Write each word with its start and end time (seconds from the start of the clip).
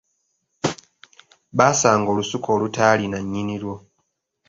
Baasanga 1.57 2.07
olusuku 2.13 2.47
olutaalina 2.55 3.17
nnyini 3.21 3.55
lwo. 3.63 3.75